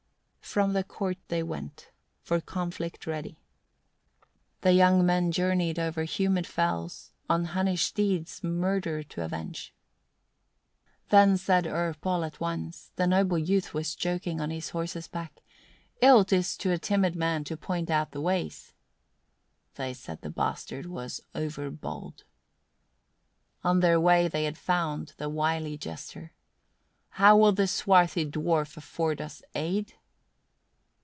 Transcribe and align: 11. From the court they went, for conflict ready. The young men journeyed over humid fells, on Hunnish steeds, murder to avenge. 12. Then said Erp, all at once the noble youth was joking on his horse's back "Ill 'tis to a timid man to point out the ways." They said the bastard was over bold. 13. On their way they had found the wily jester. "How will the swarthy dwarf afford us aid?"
11. 0.53 0.61
From 0.63 0.73
the 0.73 0.83
court 0.83 1.17
they 1.29 1.41
went, 1.41 1.91
for 2.21 2.41
conflict 2.41 3.07
ready. 3.07 3.39
The 4.61 4.73
young 4.73 5.05
men 5.05 5.31
journeyed 5.31 5.79
over 5.79 6.03
humid 6.03 6.45
fells, 6.45 7.13
on 7.29 7.45
Hunnish 7.45 7.83
steeds, 7.85 8.43
murder 8.43 9.01
to 9.01 9.23
avenge. 9.23 9.73
12. 11.07 11.09
Then 11.09 11.37
said 11.37 11.67
Erp, 11.67 12.05
all 12.05 12.25
at 12.25 12.41
once 12.41 12.91
the 12.97 13.07
noble 13.07 13.37
youth 13.37 13.73
was 13.73 13.95
joking 13.95 14.41
on 14.41 14.49
his 14.49 14.71
horse's 14.71 15.07
back 15.07 15.39
"Ill 16.01 16.25
'tis 16.25 16.57
to 16.57 16.71
a 16.71 16.77
timid 16.77 17.15
man 17.15 17.45
to 17.45 17.55
point 17.55 17.89
out 17.89 18.11
the 18.11 18.19
ways." 18.19 18.73
They 19.75 19.93
said 19.93 20.19
the 20.19 20.29
bastard 20.29 20.85
was 20.85 21.21
over 21.33 21.69
bold. 21.71 22.25
13. 23.63 23.63
On 23.65 23.79
their 23.79 24.01
way 24.01 24.27
they 24.27 24.43
had 24.43 24.57
found 24.57 25.13
the 25.15 25.29
wily 25.29 25.77
jester. 25.77 26.33
"How 27.11 27.37
will 27.37 27.53
the 27.53 27.67
swarthy 27.67 28.29
dwarf 28.29 28.75
afford 28.75 29.21
us 29.21 29.41
aid?" 29.55 29.93